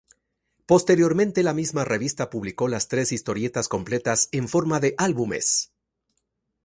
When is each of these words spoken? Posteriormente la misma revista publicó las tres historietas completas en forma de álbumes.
Posteriormente 0.65 1.43
la 1.43 1.53
misma 1.53 1.85
revista 1.85 2.31
publicó 2.31 2.67
las 2.67 2.87
tres 2.87 3.11
historietas 3.11 3.67
completas 3.69 4.29
en 4.31 4.47
forma 4.47 4.79
de 4.79 4.95
álbumes. 4.97 5.73